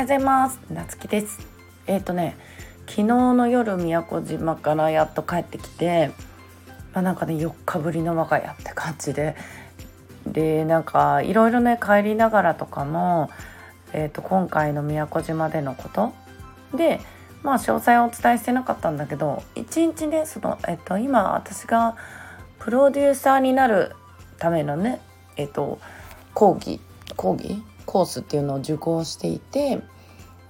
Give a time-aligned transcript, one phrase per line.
[0.00, 0.58] ようございます。
[0.70, 1.46] なつきです。
[1.86, 2.34] えっ、ー、とね
[2.86, 6.10] 昨日の夜宮古島からやっと帰ってきて
[6.94, 9.36] まあ、なんかね4日ぶりの我が家って感じで。
[10.26, 13.30] でなんかいろいろね帰りながらとかも、
[13.92, 16.14] えーと、今回の宮古島でのこと。
[16.74, 17.00] で
[17.42, 21.96] まあ詳細をお伝えしてなかったんだけど一日ねその、えーと、今私が
[22.58, 23.94] プロデューサーになる
[24.38, 25.00] ためのね
[25.36, 25.78] えっ、ー、と
[26.32, 26.80] 講義
[27.16, 29.80] 講義コースっていうのを受講していて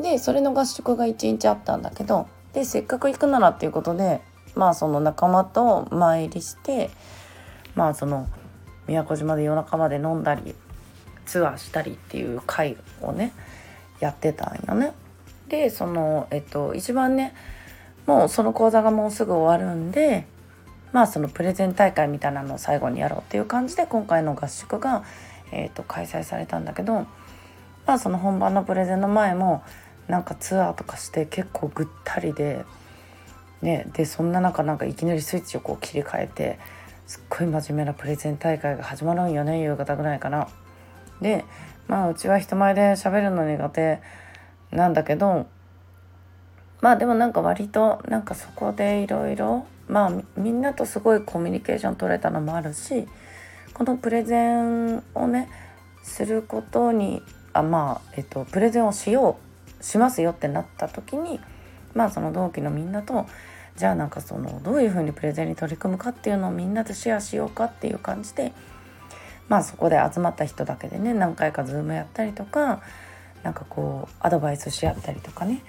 [0.00, 4.20] でそれの合宿が1日あったんだけどでせっかく行くならっていうことで
[4.56, 6.90] まあその仲間と参りして
[7.76, 8.28] まあその
[8.88, 10.56] 宮古島で夜中まで飲んだり
[11.26, 13.32] ツアーしたりっていう会をね
[14.00, 14.92] やってたんよね。
[15.48, 17.34] でそのえっと一番ね
[18.06, 20.26] もうその講座がもうすぐ終わるんで
[20.92, 25.04] まあそのプレゼン大会みたいなのを最後にやろうっていう感じで今回の合宿が、
[25.52, 27.06] えー、と開催されたんだけど
[27.88, 29.64] まあその本番のプレゼンの前も
[30.06, 32.64] なんかツアーとかして結構ぐったりで
[33.62, 36.58] ね、でそんな中なんかいきなりスイッチをこう切り替えて
[37.06, 40.48] すっごい真面目なプレゼン大会が始まるんよね夕方ぐらいかな。
[41.20, 41.44] で
[41.88, 44.00] まあうちは人前で喋るの苦手
[44.70, 45.46] なんだけど
[46.80, 53.08] まあでもなんか割となんかそこでいろいろまあみんなとすごいコミュニケーション取れたのもあるし
[53.74, 55.50] このプレゼンをね
[56.04, 59.38] することにあまあえっとプレゼンをしよ
[59.80, 61.40] うしますよってなった時に
[61.94, 63.26] まあその同期のみんなと
[63.76, 68.52] じゃあなんかそのどういうふうにプレゼンに取り組むかっていうのをみんなでシェアしようかっていう感じで
[69.48, 72.82] まあそこで集まった人だけでね何回かズームやったりとか
[73.42, 75.62] なんかこうアドバイスし合ったりとかね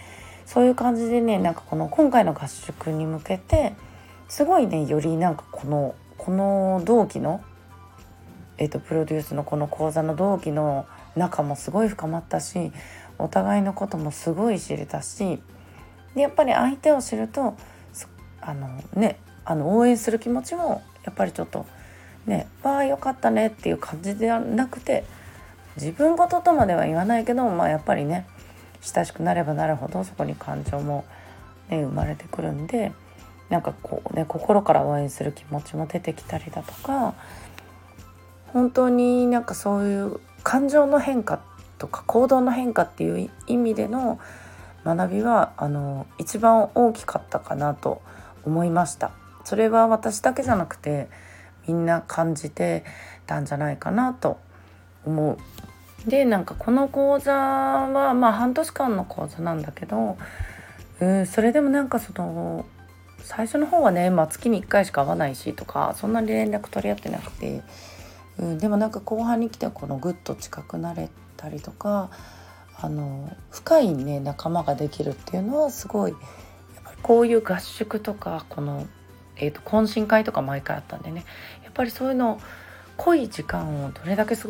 [0.46, 3.76] そういう感じでねなんかこの今回の合宿に向けて
[4.28, 7.42] すごいねよりなんかこのこの同期の
[8.60, 12.72] えーと、プロデュースのこの講座の同期の仲もすごい深まったし
[13.18, 15.42] お互いのこともすごい知れたし
[16.14, 17.56] でやっぱり相手を知ると
[18.42, 21.66] あのねあの応援する気持ちもやっぱりちょっと
[22.26, 25.06] ね「わあよかったね」っていう感じではなくて
[25.76, 28.28] 自分事とまでは言わないけどまあやっぱりね
[28.82, 31.06] 親しくなればなるほどそこに感情も、
[31.70, 32.92] ね、生まれてくるんで
[33.50, 37.16] なんかこうね心から応援する気持ちも出てきたりだとか
[38.54, 41.42] 本当になんかそういう感情の変化
[41.78, 44.20] とか行動の変化っていう意味での
[44.86, 48.02] 学びはあの一番大きかったかなと
[48.46, 49.12] 思いました。
[49.44, 51.10] それは私だけじゃなくて
[51.68, 52.84] みんな感じて
[53.26, 54.40] たんじゃないかなと
[55.06, 55.38] 思う。
[56.10, 60.18] でなんかこの講座はまあ半年間の講座なんだけど
[61.02, 62.66] うんそれでもなんかその
[63.22, 67.62] 最初の方はね、まあ、月に1回しか会わないしとかそんなに連絡取り合ってなくて、
[68.40, 72.10] うん、でもなんか後半に来てこのぐっと近くなれたりとか
[72.82, 78.88] あの深いね仲間ができるっていうのはすごいやっぱりこういう合宿とかこの、
[79.36, 81.26] えーと、懇親会とか毎回あったんでね
[81.64, 82.40] やっぱりそういうの
[82.96, 84.48] 濃い時間をどれだけ過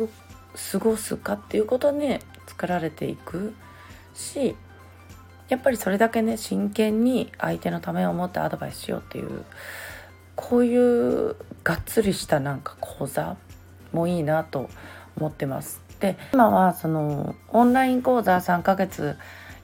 [0.78, 3.54] ごすかっていうことね作られていく
[4.14, 4.56] し
[5.48, 9.44] やっぱりそれだけね真剣に相手のためを思ってアドバイスしようっていう
[10.36, 13.36] こういうがっつりしたなんか講座
[13.92, 14.68] もいいなと
[15.16, 15.80] 思ってます。
[16.00, 19.16] で今はそのオンライン講座3ヶ月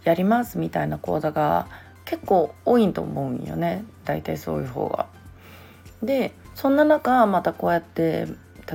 [0.04, 1.66] やりますみたいな講座が
[2.04, 5.06] 結構多いと思うんよね大体そういう方が。
[6.02, 8.26] でそんな中またこうやって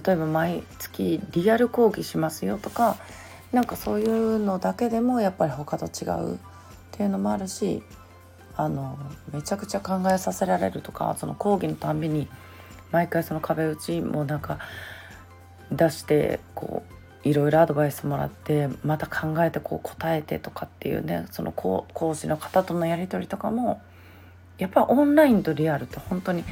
[0.06, 2.98] 例えば毎月リアル講義しますよとか
[3.52, 6.38] なんかそういうのだけでもやっぱり他と違うっ
[6.92, 7.84] ていうのもあるし
[8.56, 8.98] あの
[9.34, 12.28] めちゃくちゃ考えさせられるとかその講義のたんびに
[12.92, 14.60] 毎回その壁打ちもなんか
[15.72, 23.82] 出してこういろいろアドバイスもらってまた考えてこう答えてとかっていうねその講師の方とのやり取りとかも
[24.58, 26.44] やっぱオンラインとリアルって本当に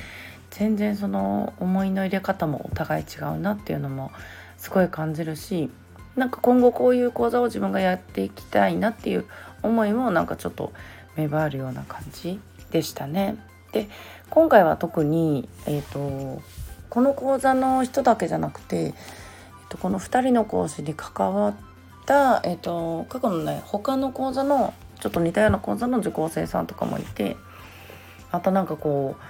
[0.52, 4.12] 全然その思いの入れ方もお互い違うなっていうのも
[4.58, 5.70] すごい感じるし
[6.16, 9.26] なんか今後こういう講座を自分がやっていきたいなっていう
[9.64, 10.74] 思いもなんかちょっと
[11.16, 12.40] 芽生えるような感じ
[12.72, 13.38] でしたね。
[13.72, 13.90] で
[14.30, 16.42] 今回は特に、えーと
[16.90, 18.94] この講座の人だけじゃなくてえっ
[19.70, 21.56] と、この2人の講師に関わっ
[22.06, 27.38] た、えーと、過去のね他の講座のちょっと似たような講座の受講生さんとかもいて
[28.32, 29.24] またなんかこう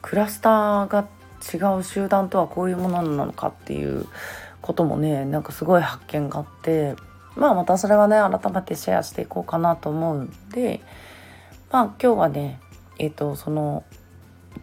[0.00, 1.08] クラスターが
[1.42, 4.06] 違う集団とはこういうものなのかっていう
[4.60, 6.94] こともねなんかすごい発見があって
[7.34, 10.80] まあまたそれはね改めてシェアしていこうかなと思うんで
[11.70, 12.60] まあ今日はね
[12.98, 13.84] えっ、とその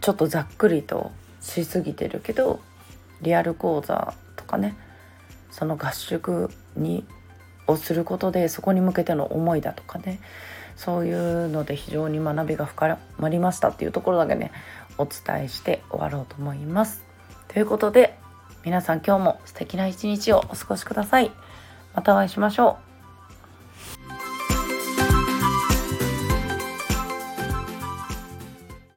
[0.00, 1.10] ちょっとざっくりと
[1.40, 2.60] しすぎてるけど
[3.22, 4.76] リアル講座とかね
[5.50, 7.04] その合宿に
[7.66, 10.20] をすることでそこに向けての思いだとかね
[10.76, 14.50] そういうので非常に学びが深まりましたっていうところだけね
[14.98, 17.02] お伝えして終わろうと思います。
[17.48, 18.16] ということで
[18.64, 21.30] 皆さん今日も素敵な一日をお過ごしください。
[21.94, 22.89] またお会いしましょう。